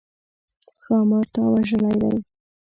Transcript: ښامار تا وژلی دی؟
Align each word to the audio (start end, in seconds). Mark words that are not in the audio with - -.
ښامار 0.83 1.25
تا 1.33 1.41
وژلی 1.53 1.93
دی؟ 2.01 2.15